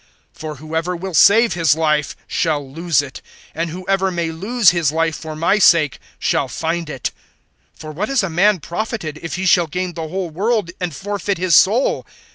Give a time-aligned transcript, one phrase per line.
[0.39, 3.21] (25)For whoever will save his life shall lose it;
[3.53, 7.11] and whoever may lose his life for my sake, shall find it.
[7.79, 11.37] (26)For what is a man profited, if he shall gain the whole world, and forfeit
[11.37, 12.03] his soul?